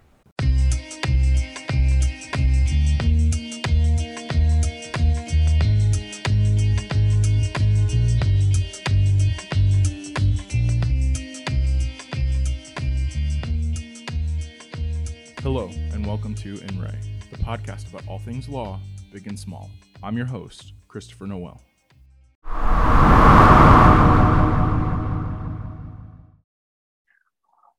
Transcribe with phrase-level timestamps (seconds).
[15.52, 16.94] Hello, and welcome to In Re,
[17.32, 18.80] the podcast about all things law,
[19.12, 19.72] big and small.
[20.04, 21.60] I'm your host, Christopher Noel.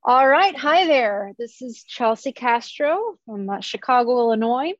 [0.02, 0.56] All right.
[0.56, 1.30] Hi there.
[1.38, 4.72] This is Chelsea Castro from uh, Chicago, Illinois,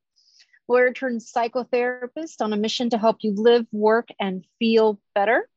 [0.66, 5.48] lawyer turned psychotherapist on a mission to help you live, work, and feel better.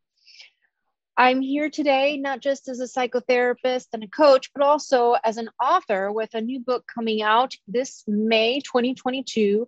[1.15, 5.49] I'm here today not just as a psychotherapist and a coach, but also as an
[5.63, 9.67] author with a new book coming out this May 2022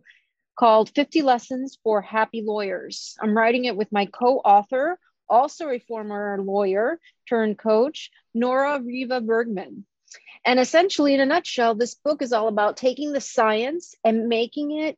[0.58, 3.16] called 50 Lessons for Happy Lawyers.
[3.22, 4.98] I'm writing it with my co author,
[5.30, 9.86] also a former lawyer turned coach, Nora Riva Bergman.
[10.46, 14.72] And essentially, in a nutshell, this book is all about taking the science and making
[14.72, 14.98] it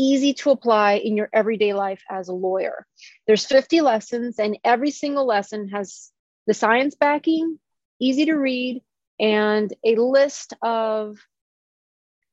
[0.00, 2.86] easy to apply in your everyday life as a lawyer.
[3.26, 6.10] There's 50 lessons, and every single lesson has
[6.46, 7.58] the science backing,
[8.00, 8.82] easy to read,
[9.18, 11.18] and a list of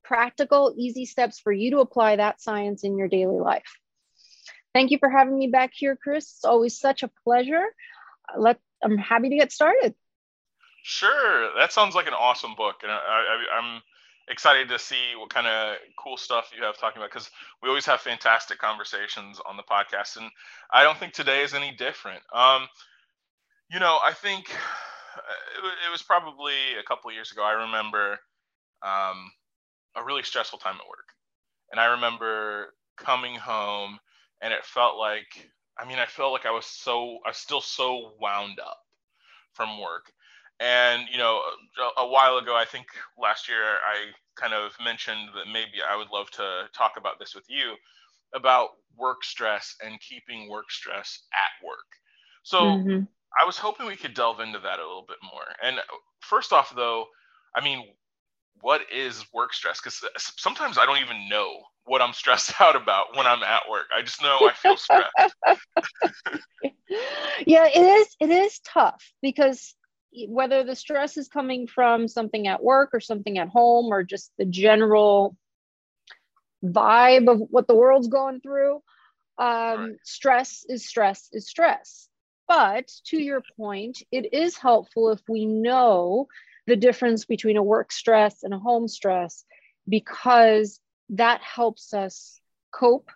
[0.03, 3.75] practical, easy steps for you to apply that science in your daily life.
[4.73, 6.35] Thank you for having me back here, Chris.
[6.35, 7.65] It's always such a pleasure.
[8.37, 9.95] Let I'm happy to get started.
[10.83, 13.81] Sure, that sounds like an awesome book, and I, I, I'm
[14.29, 17.29] excited to see what kind of cool stuff you have talking about because
[17.61, 20.29] we always have fantastic conversations on the podcast and
[20.71, 22.21] i don't think today is any different.
[22.33, 22.67] Um,
[23.71, 24.49] you know i think
[25.15, 28.19] uh, it, was probably a couple years ago i remember
[28.83, 29.31] um,
[29.95, 31.09] a really stressful time at work.
[31.71, 33.97] And i remember coming home
[34.41, 35.49] and it felt like
[35.79, 38.77] i mean i felt like i was so i was still so wound up
[39.53, 40.11] from work
[40.59, 41.41] and you know,
[41.97, 42.87] a, a, while ago, I think
[43.17, 47.35] last year, I kind of mentioned that maybe I would love to talk about this
[47.35, 47.75] with you
[48.33, 51.85] about work stress and keeping work stress at work.
[52.43, 53.03] So mm-hmm.
[53.39, 55.43] I was hoping we could delve into that a little bit more.
[55.63, 55.77] And
[56.21, 57.05] first off, though,
[57.55, 57.85] I mean,
[58.61, 59.79] what is work stress?
[59.79, 63.87] Because sometimes I don't even know what I'm stressed out about when I'm at work.
[63.95, 65.35] I just know I feel stressed.
[67.45, 68.15] yeah, it is.
[68.19, 69.75] It is tough because
[70.27, 74.31] whether the stress is coming from something at work or something at home or just
[74.37, 75.35] the general
[76.63, 78.75] vibe of what the world's going through
[79.37, 79.91] um, right.
[80.03, 82.07] stress is stress is stress
[82.47, 86.27] but to your point it is helpful if we know
[86.65, 89.45] the difference between a work stress and a home stress
[89.87, 90.79] because
[91.09, 92.39] that helps us
[92.71, 93.09] cope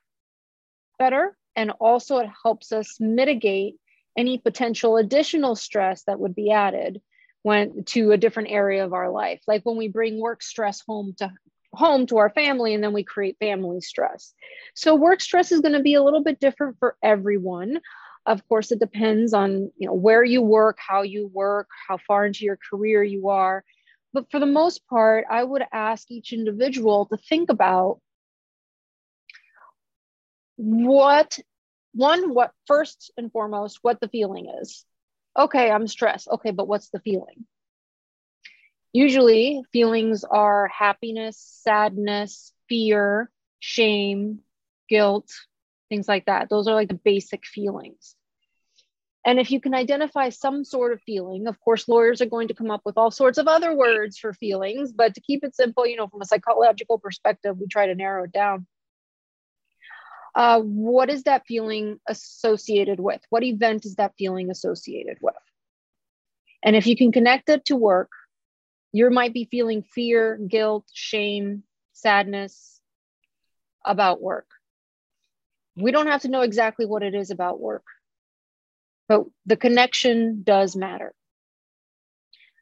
[1.00, 3.76] better and also it helps us mitigate
[4.18, 7.02] any potential additional stress that would be added
[7.44, 9.42] when to a different area of our life.
[9.48, 11.32] Like when we bring work stress home to
[11.74, 14.34] home to our family and then we create family stress.
[14.76, 17.80] So work stress is going to be a little bit different for everyone.
[18.26, 22.26] Of course it depends on you know where you work how you work how far
[22.26, 23.64] into your career you are.
[24.14, 28.00] But for the most part i would ask each individual to think about
[30.58, 31.40] what
[31.94, 34.86] one what first and foremost what the feeling is.
[35.38, 36.28] Okay i'm stressed.
[36.28, 37.46] Okay but what's the feeling?
[38.94, 43.30] Usually feelings are happiness sadness fear
[43.60, 44.40] shame
[44.90, 45.30] guilt
[45.90, 46.50] things like that.
[46.50, 48.16] Those are like the basic feelings.
[49.26, 52.54] And if you can identify some sort of feeling of course lawyers are going to
[52.54, 55.86] come up with all sorts of other words for feelings but to keep it simple
[55.86, 58.66] you know from a psychological perspective we try to narrow it down
[60.36, 63.22] uh, what is that feeling associated with?
[63.30, 65.36] What event is that feeling associated with?
[66.64, 68.12] And if you can connect it to work,
[68.94, 71.64] you might be feeling fear, guilt, shame,
[71.94, 72.80] sadness
[73.86, 74.48] about work.
[75.76, 77.84] We don't have to know exactly what it is about work.
[79.08, 81.14] but the connection does matter.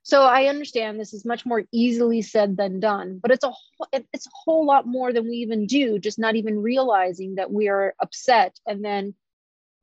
[0.09, 3.51] So I understand this is much more easily said than done, but it's a
[3.93, 7.69] it's a whole lot more than we even do, just not even realizing that we
[7.69, 9.13] are upset and then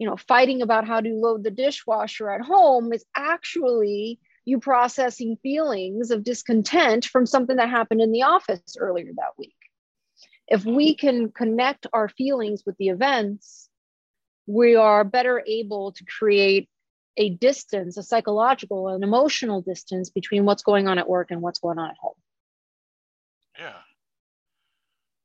[0.01, 5.37] you know fighting about how to load the dishwasher at home is actually you processing
[5.45, 9.55] feelings of discontent from something that happened in the office earlier that week.
[10.49, 13.69] If we can connect our feelings with the events,
[14.49, 16.69] we are better able to create
[17.17, 21.59] a distance, a psychological and emotional distance between what's going on at work and what's
[21.59, 22.15] going on at home.
[23.59, 23.73] Yeah.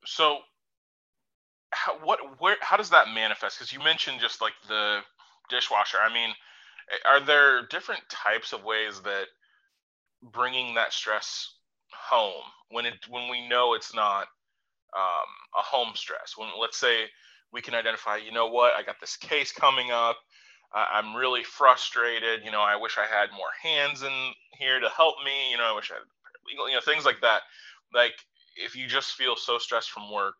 [0.05, 0.39] So,
[1.71, 3.57] how, what, where, how does that manifest?
[3.57, 4.99] Because you mentioned just like the
[5.49, 5.97] dishwasher.
[5.97, 6.33] I mean,
[7.05, 9.25] are there different types of ways that
[10.21, 11.53] bringing that stress
[11.93, 14.27] home when it when we know it's not
[14.95, 16.33] um, a home stress?
[16.37, 17.05] When let's say
[17.51, 20.17] we can identify, you know what, I got this case coming up
[20.73, 22.45] I'm really frustrated.
[22.45, 25.51] You know, I wish I had more hands in here to help me.
[25.51, 26.03] You know, I wish I had
[26.49, 27.41] you know, things like that.
[27.93, 28.13] Like
[28.55, 30.35] if you just feel so stressed from work,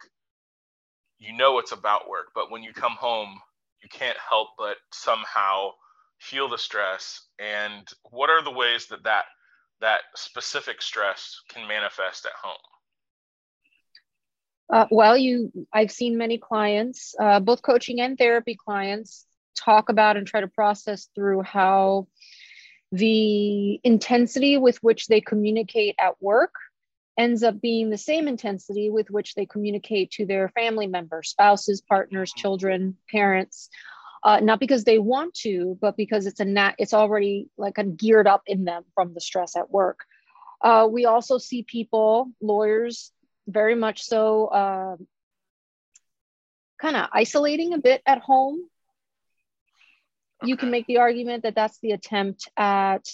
[1.20, 3.40] you know it's about work, but when you come home,
[3.84, 5.72] you can't help but somehow
[6.20, 7.28] feel the stress.
[7.40, 9.26] And what are the ways that that
[9.82, 12.58] that specific stress can manifest at home?
[14.72, 19.26] Uh, well, you, I've seen many clients, uh, both coaching and therapy clients,
[19.56, 22.08] talk about and try to process through how
[22.92, 26.54] the intensity with which they communicate at work
[27.18, 31.82] ends up being the same intensity with which they communicate to their family members, spouses,
[31.82, 33.70] partners, children, parents.
[34.24, 37.84] Uh, not because they want to, but because it's a nat- it's already like a
[37.84, 40.06] geared up in them from the stress at work.
[40.62, 43.12] Uh, we also see people, lawyers,
[43.48, 44.96] very much so, uh,
[46.80, 48.60] kind of isolating a bit at home
[50.44, 53.06] you can make the argument that that's the attempt at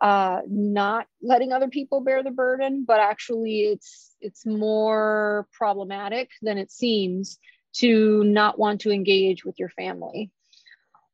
[0.00, 6.58] uh, not letting other people bear the burden, but actually it's it's more problematic than
[6.58, 7.38] it seems
[7.72, 10.30] to not want to engage with your family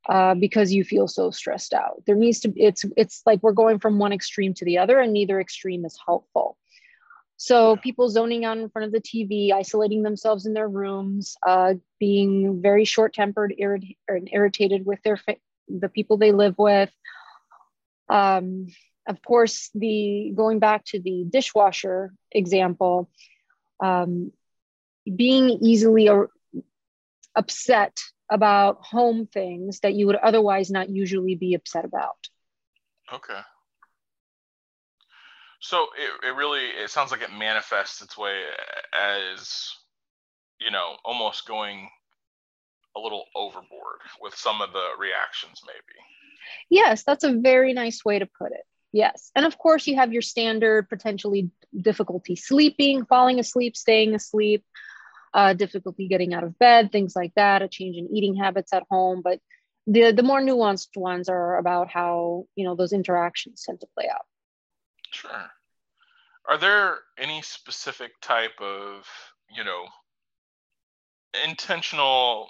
[0.09, 2.03] uh, because you feel so stressed out.
[2.07, 5.13] There needs to it's it's like we're going from one extreme to the other, and
[5.13, 6.59] neither extreme is helpful.
[7.45, 11.75] So people zoning out in front of the TV, isolating themselves in their rooms, uh,
[12.01, 15.37] being very short-tempered, irrit- irritated with their fa-
[15.69, 16.91] the people they live with.
[18.09, 18.69] Um,
[19.07, 23.11] of course, the going back to the dishwasher example,
[23.79, 24.33] um,
[25.05, 26.09] being easily
[27.35, 28.01] upset
[28.31, 32.17] about home things that you would otherwise not usually be upset about.
[33.13, 33.41] Okay.
[35.65, 38.43] So it, it really it sounds like it manifests its way
[38.93, 39.73] as
[40.61, 41.89] you know almost going
[42.95, 45.99] a little overboard with some of the reactions maybe.
[46.69, 48.67] Yes that's a very nice way to put it.
[48.93, 49.31] Yes.
[49.35, 51.51] And of course you have your standard potentially
[51.81, 54.67] difficulty sleeping falling asleep staying asleep
[55.33, 58.83] uh, difficulty getting out of bed things like that a change in eating habits at
[58.91, 59.23] home.
[59.25, 59.41] But
[59.87, 64.11] the the more nuanced ones are about how you know those interactions tend to play
[64.11, 64.27] out
[65.15, 65.51] sure.
[66.49, 69.07] Are there any specific type of
[69.55, 69.85] you know
[71.47, 72.49] intentional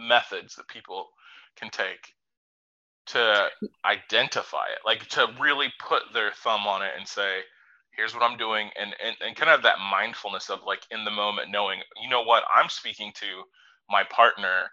[0.00, 1.08] methods that people
[1.56, 2.14] can take
[3.06, 3.48] to
[3.84, 4.78] identify it?
[4.84, 7.40] Like to really put their thumb on it and say
[7.96, 11.10] here's what i'm doing and, and and kind of that mindfulness of like in the
[11.10, 12.44] moment knowing you know what?
[12.54, 13.26] I'm speaking to
[13.90, 14.70] my partner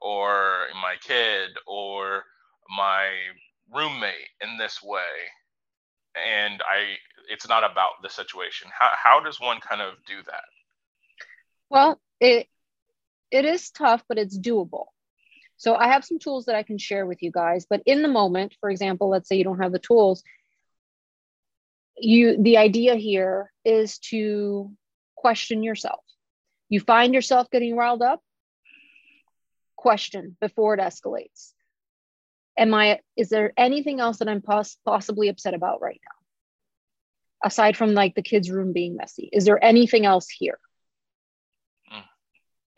[0.00, 2.24] or my kid or
[2.76, 3.10] my
[3.74, 5.00] roommate in this way
[6.16, 6.94] and i
[7.28, 10.44] it's not about the situation how, how does one kind of do that
[11.68, 12.46] well it
[13.30, 14.86] it is tough, but it's doable.
[15.56, 18.08] So I have some tools that I can share with you guys, but in the
[18.08, 20.22] moment, for example, let's say you don't have the tools,
[21.96, 24.72] you the idea here is to
[25.16, 26.02] question yourself.
[26.70, 28.22] You find yourself getting riled up,
[29.76, 31.52] question before it escalates.
[32.60, 37.48] Am I is there anything else that I'm poss- possibly upset about right now?
[37.48, 40.58] Aside from like the kids' room being messy, is there anything else here?
[41.88, 42.00] Hmm.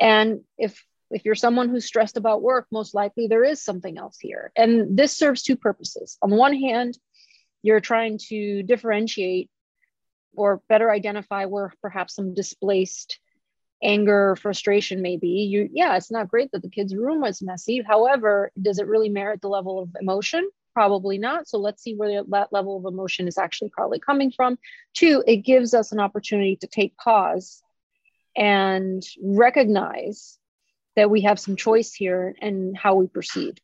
[0.00, 4.18] And if if you're someone who's stressed about work, most likely there is something else
[4.18, 4.52] here.
[4.56, 6.16] And this serves two purposes.
[6.22, 6.96] On the one hand,
[7.62, 9.50] you're trying to differentiate
[10.34, 13.18] or better identify where perhaps some displaced
[13.82, 15.28] anger or frustration may be.
[15.28, 17.82] You, yeah, it's not great that the kid's room was messy.
[17.86, 20.48] However, does it really merit the level of emotion?
[20.74, 21.48] Probably not.
[21.48, 24.58] So let's see where that level of emotion is actually probably coming from.
[24.94, 27.62] Two, it gives us an opportunity to take pause
[28.36, 30.38] and recognize
[30.96, 33.60] that we have some choice here and how we proceed.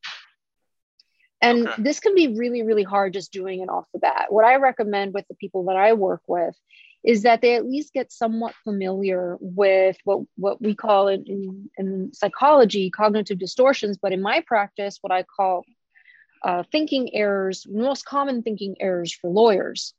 [1.41, 1.83] And Okay.
[1.83, 4.27] this can be really, really hard just doing it off the bat.
[4.31, 6.57] What I recommend with the people that I work with
[7.05, 11.71] is that they at least get somewhat familiar with what, what we call in, in,
[11.79, 13.99] in psychology cognitive distortions.
[13.99, 15.65] But in my practice, what I call
[16.45, 19.95] uh, thinking errors, most common thinking errors for lawyers.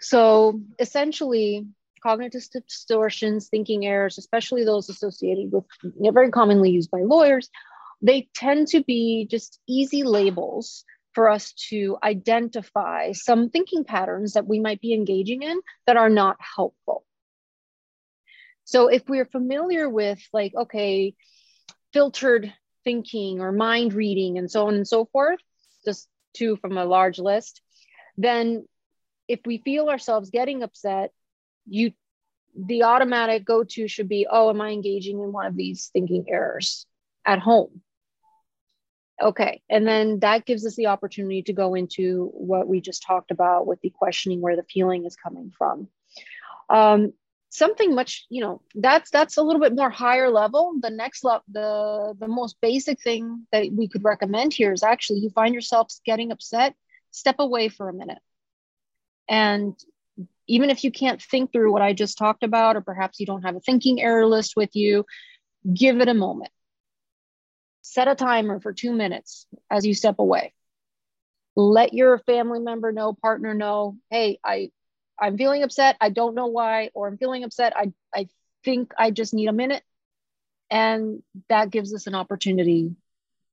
[0.00, 1.66] So essentially,
[2.02, 5.64] cognitive distortions, thinking errors, especially those associated with
[6.12, 7.48] very commonly used by lawyers,
[8.02, 10.84] they tend to be just easy labels
[11.16, 16.10] for us to identify some thinking patterns that we might be engaging in that are
[16.10, 17.06] not helpful.
[18.64, 21.14] So if we're familiar with, like, okay,
[21.94, 22.52] filtered
[22.84, 25.40] thinking or mind reading and so on and so forth,
[25.86, 27.62] just two from a large list,
[28.18, 28.68] then
[29.26, 31.12] if we feel ourselves getting upset,
[31.66, 31.92] you
[32.54, 36.84] the automatic go-to should be, oh, am I engaging in one of these thinking errors
[37.24, 37.80] at home?
[39.22, 39.62] Okay.
[39.70, 43.66] And then that gives us the opportunity to go into what we just talked about
[43.66, 45.88] with the questioning where the feeling is coming from.
[46.68, 47.12] Um,
[47.48, 50.74] something much, you know, that's that's a little bit more higher level.
[50.80, 55.20] The next level, the the most basic thing that we could recommend here is actually
[55.20, 56.74] you find yourself getting upset,
[57.10, 58.18] step away for a minute.
[59.28, 59.74] And
[60.46, 63.42] even if you can't think through what I just talked about, or perhaps you don't
[63.42, 65.04] have a thinking error list with you,
[65.72, 66.50] give it a moment.
[67.96, 70.52] Set a timer for two minutes as you step away.
[71.56, 74.70] Let your family member know, partner know, hey, I,
[75.18, 75.96] I'm feeling upset.
[75.98, 77.74] I don't know why, or I'm feeling upset.
[77.74, 78.28] I, I
[78.62, 79.82] think I just need a minute.
[80.68, 82.94] And that gives us an opportunity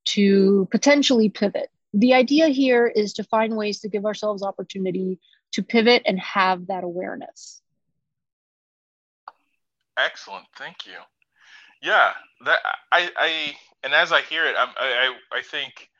[0.08, 1.70] to potentially pivot.
[1.94, 5.20] The idea here is to find ways to give ourselves opportunity
[5.52, 7.62] to pivot and have that awareness.
[9.96, 10.98] Excellent, thank you.
[11.82, 12.12] Yeah,
[12.44, 12.58] that
[12.92, 15.90] I I and as I hear it, I'm, I I think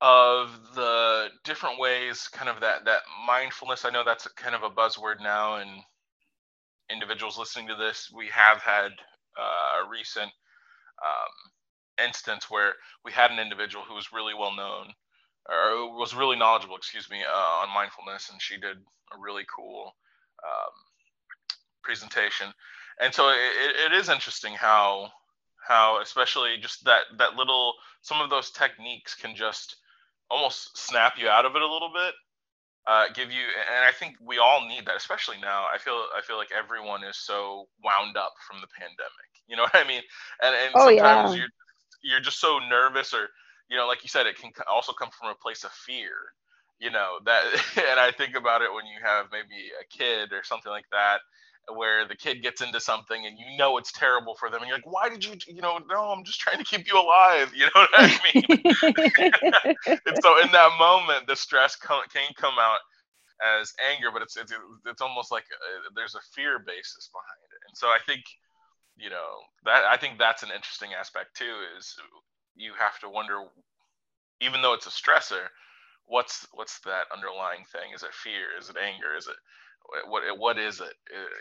[0.00, 3.84] of the different ways, kind of that that mindfulness.
[3.84, 5.70] I know that's kind of a buzzword now, and
[6.90, 8.92] individuals listening to this, we have had
[9.38, 10.30] uh, a recent
[11.04, 12.74] um, instance where
[13.04, 14.92] we had an individual who was really well known
[15.48, 19.92] or was really knowledgeable, excuse me, uh, on mindfulness, and she did a really cool
[20.44, 20.74] um,
[21.82, 22.48] presentation.
[23.00, 25.10] And so it, it is interesting how
[25.66, 29.76] how especially just that that little some of those techniques can just
[30.30, 32.14] almost snap you out of it a little bit
[32.86, 33.42] uh, give you
[33.74, 35.64] and i think we all need that especially now.
[35.72, 39.30] I feel i feel like everyone is so wound up from the pandemic.
[39.48, 40.02] You know what i mean?
[40.42, 41.36] And and Oh, sometimes yeah.
[41.36, 41.48] you're
[42.02, 43.28] you're just so nervous or
[43.68, 46.12] you know like you said it can also come from a place of fear
[46.78, 47.42] you know that
[47.90, 51.20] and i think about it when you have maybe a kid or something like that
[51.72, 54.76] where the kid gets into something and you know it's terrible for them and you're
[54.76, 57.52] like why did you you know no i'm just trying to keep you alive.
[57.54, 58.44] You know what i mean?
[60.06, 62.02] And so in that moment the stress can
[62.36, 62.78] come out
[63.42, 64.52] as anger but it's it's,
[64.86, 67.60] it's almost like a, there's a fear basis behind it.
[67.68, 68.22] And so i think
[68.96, 71.96] you know that i think that's an interesting aspect too is
[72.56, 73.42] you have to wonder
[74.40, 75.48] even though it's a stressor
[76.06, 77.92] what's what's that underlying thing?
[77.94, 78.52] Is it fear?
[78.58, 79.16] Is it anger?
[79.16, 79.36] Is it
[80.08, 80.94] what what is it?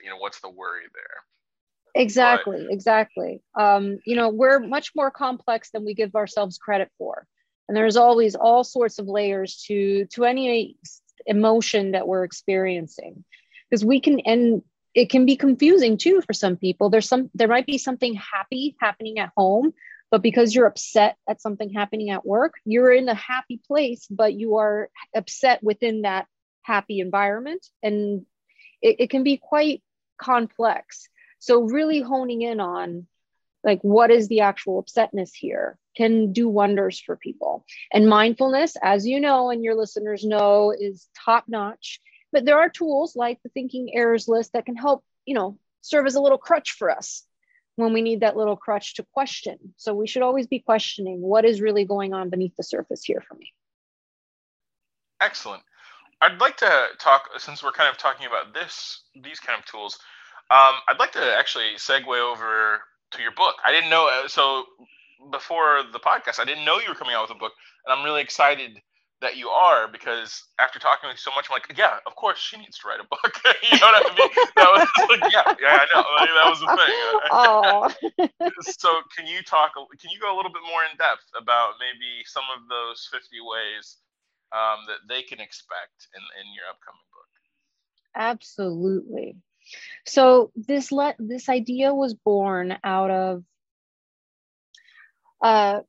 [0.04, 2.02] You know what's the worry there?
[2.02, 3.42] Exactly but, exactly.
[3.58, 7.28] Um, you know we're much more complex than we give ourselves credit for.
[7.68, 10.78] And there's always all sorts of layers to to any
[11.26, 13.24] emotion that we're experiencing.
[13.70, 14.62] Because we can and
[14.94, 16.90] it can be confusing too for some people.
[16.90, 19.74] There's some there might be something happy happening at home
[20.12, 24.32] but because you're upset at something happening at work you're in a happy place but
[24.36, 26.28] you are upset within that
[26.64, 27.66] happy environment.
[27.84, 28.26] And
[28.84, 29.82] it, it can be quite
[30.22, 31.08] complex.
[31.40, 33.08] So really honing in on
[33.64, 37.66] like what is the actual upsetness here can do wonders for people.
[37.92, 42.02] And mindfulness as you know and your listeners know is top notch.
[42.32, 46.06] But there are tools like the thinking errors list that can help you know serve
[46.06, 47.24] as a little crutch for us
[47.76, 49.58] when we need that little crutch to question.
[49.78, 53.24] So we should always be questioning what is really going on beneath the surface here
[53.28, 53.52] for me.
[55.22, 55.64] Excellent
[56.24, 59.98] i'd like to talk since we're kind of talking about this these kind of tools
[60.52, 62.80] um, i'd like to actually segue over
[63.12, 64.66] to your book i didn't know so
[65.32, 67.54] before the podcast i didn't know you were coming out with a book
[67.86, 68.82] and i'm really excited
[69.24, 72.38] that you are because after talking with you so much, I'm like, yeah, of course
[72.38, 73.24] she needs to write a book.
[73.72, 74.32] you know what I mean?
[74.60, 76.04] That was like, yeah, yeah, I know.
[76.20, 76.94] Like, that was the thing.
[77.34, 77.88] Oh.
[78.68, 79.72] so can you talk?
[79.98, 83.40] Can you go a little bit more in depth about maybe some of those 50
[83.42, 84.03] ways
[84.54, 87.30] um, that they can expect in in your upcoming book?
[88.16, 89.36] Absolutely.
[90.06, 93.44] So this let this idea was born out of
[95.42, 95.82] uh,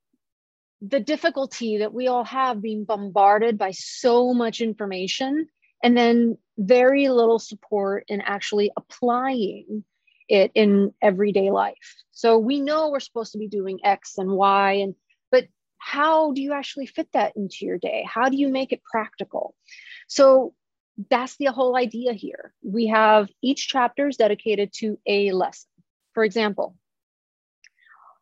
[0.81, 5.49] the difficulty that we all have being bombarded by so much information
[5.83, 9.85] and then very little support in actually applying
[10.29, 11.97] it in everyday life.
[12.13, 14.95] So we know we're supposed to be doing X and Y and
[15.85, 18.07] how do you actually fit that into your day?
[18.09, 19.55] How do you make it practical?
[20.09, 20.55] So
[21.11, 22.55] that's the whole idea here.
[22.63, 25.69] We have each chapter is dedicated to a lesson.
[26.15, 26.75] For example,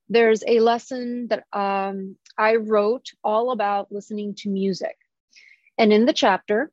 [0.09, 4.97] there's a lesson that um, I wrote all about listening to music.
[5.79, 6.73] And in the chapter,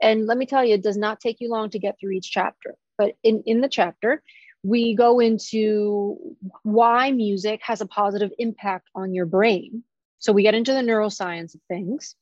[0.00, 2.30] and let me tell you, it does not take you long to get through each
[2.30, 4.22] chapter, but in, in the chapter,
[4.62, 9.82] we go into why music has a positive impact on your brain.
[10.20, 12.14] So we get into the neuroscience of things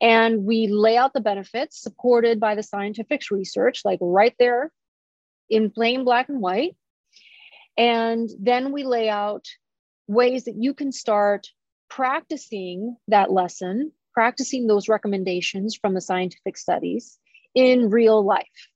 [0.00, 4.72] and we lay out the benefits supported by the scientific research, like right there
[5.48, 6.76] in plain black and white.
[7.76, 9.44] And then we lay out
[10.08, 11.48] ways that you can start
[11.90, 17.18] practicing that lesson, practicing those recommendations from the scientific studies
[17.54, 18.68] in real life.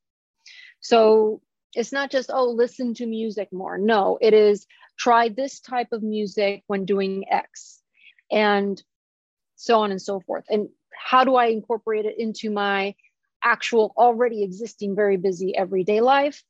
[0.81, 1.41] So
[1.75, 3.79] it's not just, oh, listen to music more.
[3.79, 4.67] No, it is
[4.99, 7.80] try this type of music when doing X
[8.31, 8.83] and
[9.57, 10.45] so on and so forth.
[10.49, 12.95] And how do I incorporate it into my
[13.43, 16.43] actual already existing very busy everyday life?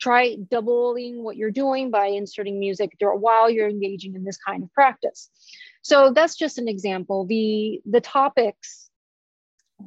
[0.00, 4.72] Try doubling what you're doing by inserting music while you're engaging in this kind of
[4.72, 5.30] practice.
[5.82, 7.26] So that's just an example.
[7.26, 8.90] The, the topics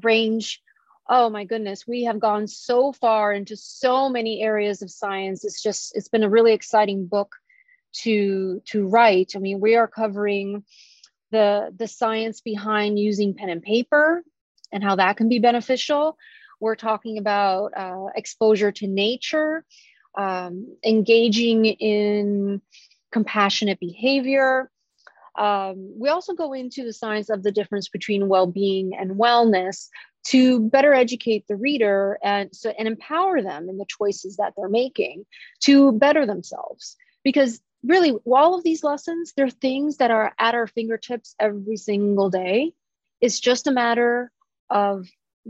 [0.03, 0.61] range
[1.09, 5.61] oh my goodness we have gone so far into so many areas of science it's
[5.61, 7.35] just it's been a really exciting book
[7.93, 10.63] to to write i mean we are covering
[11.31, 14.23] the the science behind using pen and paper
[14.71, 16.17] and how that can be beneficial
[16.59, 19.63] we're talking about uh, exposure to nature
[20.17, 22.61] um, engaging in
[23.11, 24.69] compassionate behavior.
[25.37, 29.87] Um, we also go into the science of the difference between well-being and wellness
[30.25, 34.67] to better educate the reader and so and empower them in the choices that they're
[34.67, 35.25] making
[35.61, 40.67] to better themselves because really all of these lessons they're things that are at our
[40.67, 42.71] fingertips every single day
[43.21, 44.31] it's just a matter
[44.69, 45.07] of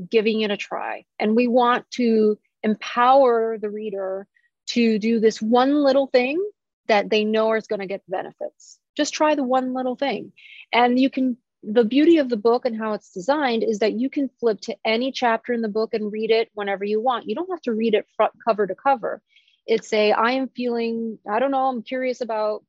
[0.10, 4.28] giving it a try and we want to empower the reader
[4.67, 6.41] to do this one little thing
[6.88, 8.80] that they know is going to get benefits.
[8.95, 10.32] Just try the one little thing.
[10.73, 14.10] And you can, the beauty of the book and how it's designed is that you
[14.10, 17.28] can flip to any chapter in the book and read it whenever you want.
[17.28, 19.21] You don't have to read it front cover to cover.
[19.68, 22.64] It's a, I am feeling, I don't know, I'm curious about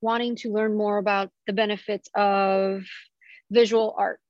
[0.00, 2.82] wanting to learn more about the benefits of
[3.50, 4.20] visual art.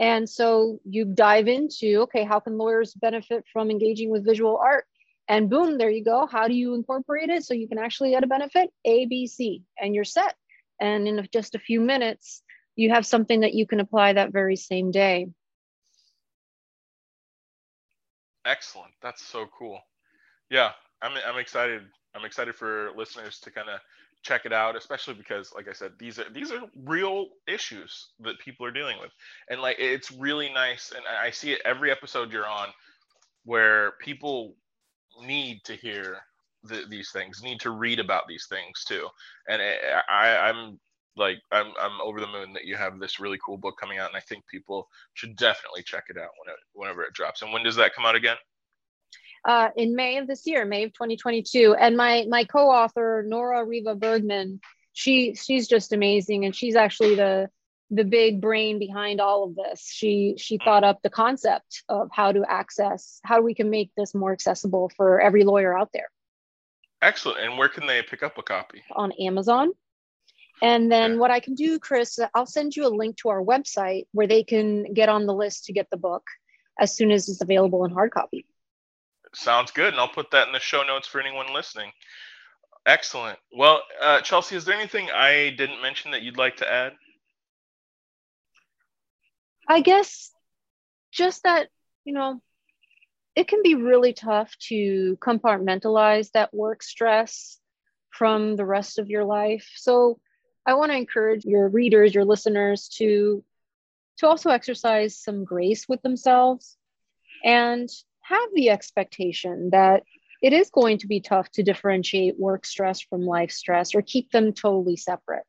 [0.00, 4.84] And so you dive into, okay, how can lawyers benefit from engaging with visual art?
[5.28, 6.26] and boom there you go.
[6.30, 8.70] How do you incorporate it so you can actually get a benefit?
[8.84, 10.34] A b c and you're set.
[10.80, 12.42] And in just a few minutes
[12.76, 15.28] you have something that you can apply that very same day.
[18.44, 18.92] Excellent.
[19.00, 19.80] That's so cool
[20.54, 20.70] yeah
[21.02, 21.82] i'm, I'm excited
[22.14, 23.80] i'm excited for listeners to kind of
[24.22, 28.38] check it out especially because like i said these are these are real issues that
[28.38, 29.10] people are dealing with
[29.50, 32.68] and like it's really nice and i see it every episode you're on
[33.44, 34.54] where people
[35.26, 36.18] need to hear
[36.64, 39.08] the, these things, need to read about these things too.
[39.48, 39.76] And eh,
[40.10, 40.78] I, I'm
[41.16, 44.08] like, I'm, I'm over the moon that you have this really cool book coming out,
[44.08, 47.42] and I think people should definitely check it out when it, whenever it drops.
[47.42, 48.36] And when does that come out again?
[49.44, 51.74] Uh, in May of this year, May of 2022.
[51.78, 54.60] And my my co-author Nora Riva Bergman,
[54.92, 57.50] she she's just amazing, and she's actually the
[57.90, 59.90] the big brain behind all of this.
[59.92, 64.14] She she thought up the concept of how to access how we can make this
[64.14, 66.08] more accessible for every lawyer out there.
[67.02, 67.40] Excellent.
[67.40, 68.82] And where can they pick up a copy?
[68.96, 69.72] On Amazon.
[70.62, 71.18] And then okay.
[71.18, 74.44] what I can do, Chris, I'll send you a link to our website where they
[74.44, 76.26] can get on the list to get the book
[76.78, 78.46] as soon as it's available in hard copy.
[79.34, 79.92] Sounds good.
[79.92, 81.90] And I'll put that in the show notes for anyone listening.
[82.86, 83.38] Excellent.
[83.56, 86.92] Well, uh, Chelsea, is there anything I didn't mention that you'd like to add?
[89.66, 90.30] I guess
[91.10, 91.68] just that,
[92.04, 92.42] you know,
[93.34, 97.58] it can be really tough to compartmentalize that work stress
[98.10, 99.68] from the rest of your life.
[99.76, 100.20] So
[100.66, 103.42] I want to encourage your readers, your listeners to
[104.18, 106.76] to also exercise some grace with themselves
[107.42, 107.88] and
[108.24, 110.02] have the expectation that
[110.42, 114.30] it is going to be tough to differentiate work stress from life stress or keep
[114.30, 115.44] them totally separate.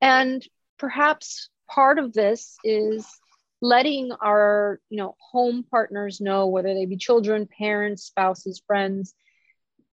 [0.00, 0.46] And
[0.78, 3.06] perhaps part of this is
[3.60, 9.14] letting our you know home partners know whether they be children parents spouses friends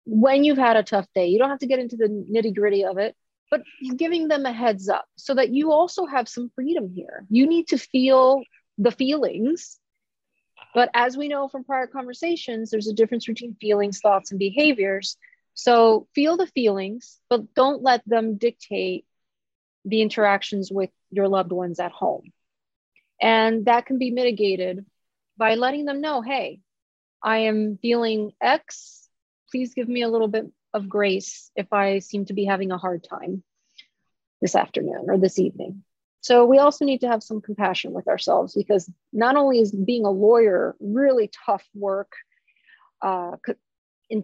[0.06, 2.86] when you've had a tough day you don't have to get into the nitty gritty
[2.86, 3.16] of it
[3.52, 3.62] but
[3.98, 7.26] giving them a heads up so that you also have some freedom here.
[7.30, 8.44] You need to feel
[8.78, 9.80] the feelings.
[10.76, 15.16] But as we know from prior conversations, there's a difference between feelings, thoughts, and behaviors.
[15.54, 19.06] So feel the feelings, but don't let them dictate
[19.86, 22.34] the interactions with your loved ones at home.
[23.22, 24.86] And that can be mitigated
[25.38, 26.60] by letting them know hey,
[27.24, 29.08] I am feeling X.
[29.52, 32.78] Please give me a little bit of grace if I seem to be having a
[32.78, 33.44] hard time
[34.42, 35.85] this afternoon or this evening.
[36.26, 40.06] So we also need to have some compassion with ourselves because not only is being
[40.06, 42.12] a lawyer really tough work
[43.04, 43.34] uh,
[44.10, 44.24] in,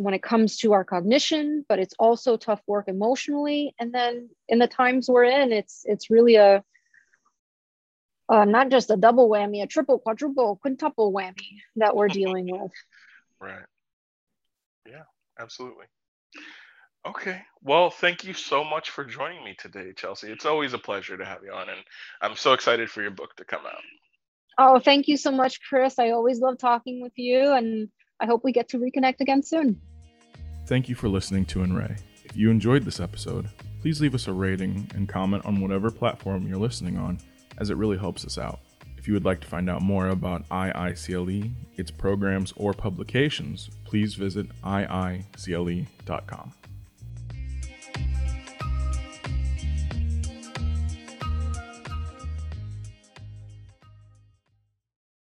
[0.00, 3.76] when it comes to our cognition, but it's also tough work emotionally.
[3.78, 6.64] And then in the times we're in, it's it's really a
[8.28, 12.72] uh, not just a double whammy, a triple, quadruple, quintuple whammy that we're dealing with.
[13.40, 13.66] Right.
[14.84, 15.04] Yeah,
[15.38, 15.86] absolutely.
[17.06, 17.40] Okay.
[17.62, 20.30] Well, thank you so much for joining me today, Chelsea.
[20.30, 21.78] It's always a pleasure to have you on, and
[22.20, 23.80] I'm so excited for your book to come out.
[24.58, 25.98] Oh, thank you so much, Chris.
[25.98, 27.88] I always love talking with you, and
[28.20, 29.80] I hope we get to reconnect again soon.
[30.66, 31.94] Thank you for listening to In Re.
[32.24, 33.48] If you enjoyed this episode,
[33.80, 37.18] please leave us a rating and comment on whatever platform you're listening on,
[37.58, 38.58] as it really helps us out.
[38.96, 44.14] If you would like to find out more about IICLE, its programs, or publications, please
[44.14, 46.52] visit iicle.com.